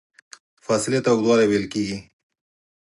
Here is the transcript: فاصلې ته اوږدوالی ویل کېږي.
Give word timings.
فاصلې 0.65 0.99
ته 1.03 1.09
اوږدوالی 1.11 1.45
ویل 1.47 1.65
کېږي. 1.73 1.97